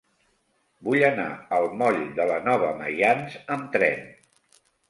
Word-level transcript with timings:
Vull 0.87 1.03
anar 1.09 1.27
al 1.59 1.69
moll 1.83 2.01
de 2.21 2.27
la 2.33 2.39
Nova 2.49 2.73
Maians 2.83 3.39
amb 3.59 3.73
tren. 3.77 4.05